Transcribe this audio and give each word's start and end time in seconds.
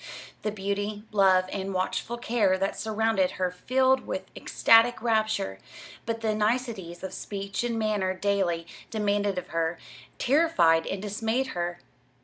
The 0.41 0.49
beauty, 0.51 1.03
love, 1.11 1.45
and 1.53 1.75
watchful 1.75 2.17
care 2.17 2.57
that 2.57 2.75
surrounded 2.75 3.33
her 3.37 3.51
filled 3.51 3.99
her 3.99 4.05
with 4.07 4.23
ecstatic 4.35 4.99
rapture; 4.99 5.59
but 6.07 6.21
the 6.21 6.33
niceties 6.33 7.03
of 7.03 7.13
speech 7.13 7.63
and 7.63 7.77
manner 7.77 8.15
daily 8.15 8.65
demanded 8.89 9.37
of 9.37 9.49
her, 9.49 9.77
terrified 10.17 10.87
and 10.87 11.03
dismayed 11.03 11.49
her. 11.53 11.81